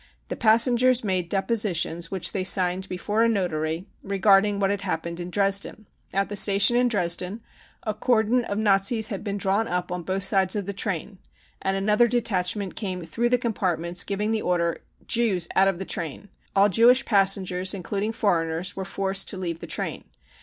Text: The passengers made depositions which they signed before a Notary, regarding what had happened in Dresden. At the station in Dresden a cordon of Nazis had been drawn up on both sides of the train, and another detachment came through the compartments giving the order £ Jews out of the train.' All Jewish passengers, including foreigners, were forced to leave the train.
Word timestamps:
The 0.29 0.35
passengers 0.35 1.03
made 1.03 1.29
depositions 1.29 2.09
which 2.09 2.31
they 2.31 2.43
signed 2.43 2.89
before 2.89 3.21
a 3.21 3.29
Notary, 3.29 3.85
regarding 4.01 4.59
what 4.59 4.71
had 4.71 4.81
happened 4.81 5.19
in 5.19 5.29
Dresden. 5.29 5.85
At 6.11 6.27
the 6.27 6.35
station 6.35 6.75
in 6.75 6.87
Dresden 6.87 7.43
a 7.83 7.93
cordon 7.93 8.43
of 8.45 8.57
Nazis 8.57 9.09
had 9.09 9.23
been 9.23 9.37
drawn 9.37 9.67
up 9.67 9.91
on 9.91 10.01
both 10.01 10.23
sides 10.23 10.55
of 10.55 10.65
the 10.65 10.73
train, 10.73 11.19
and 11.61 11.77
another 11.77 12.07
detachment 12.07 12.75
came 12.75 13.05
through 13.05 13.29
the 13.29 13.37
compartments 13.37 14.03
giving 14.03 14.31
the 14.31 14.41
order 14.41 14.81
£ 15.03 15.05
Jews 15.07 15.47
out 15.55 15.67
of 15.67 15.77
the 15.77 15.85
train.' 15.85 16.29
All 16.55 16.67
Jewish 16.67 17.05
passengers, 17.05 17.75
including 17.75 18.11
foreigners, 18.11 18.75
were 18.75 18.85
forced 18.85 19.29
to 19.29 19.37
leave 19.37 19.59
the 19.59 19.67
train. 19.67 20.05